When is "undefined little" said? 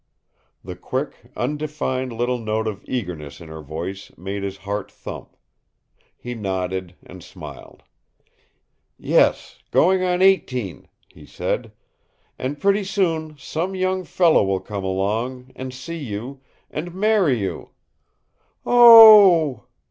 1.37-2.39